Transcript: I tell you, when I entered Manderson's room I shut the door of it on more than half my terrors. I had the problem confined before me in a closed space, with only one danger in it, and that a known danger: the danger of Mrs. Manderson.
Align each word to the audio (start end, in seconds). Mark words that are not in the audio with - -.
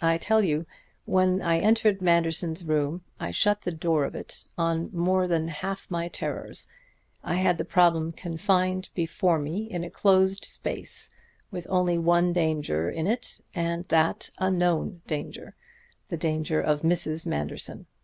I 0.00 0.16
tell 0.16 0.44
you, 0.44 0.64
when 1.06 1.40
I 1.42 1.58
entered 1.58 2.00
Manderson's 2.00 2.64
room 2.64 3.02
I 3.18 3.32
shut 3.32 3.62
the 3.62 3.72
door 3.72 4.04
of 4.04 4.14
it 4.14 4.46
on 4.56 4.90
more 4.92 5.26
than 5.26 5.48
half 5.48 5.90
my 5.90 6.06
terrors. 6.06 6.68
I 7.24 7.34
had 7.34 7.58
the 7.58 7.64
problem 7.64 8.12
confined 8.12 8.90
before 8.94 9.40
me 9.40 9.64
in 9.68 9.82
a 9.82 9.90
closed 9.90 10.44
space, 10.44 11.12
with 11.50 11.66
only 11.68 11.98
one 11.98 12.32
danger 12.32 12.88
in 12.88 13.08
it, 13.08 13.40
and 13.56 13.84
that 13.88 14.30
a 14.38 14.52
known 14.52 15.02
danger: 15.08 15.56
the 16.06 16.16
danger 16.16 16.60
of 16.60 16.82
Mrs. 16.82 17.26
Manderson. 17.26 17.86